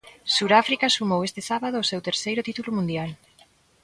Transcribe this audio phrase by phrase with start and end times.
[0.35, 3.09] Suráfrica sumou este sábado o seu terceiro título mundial.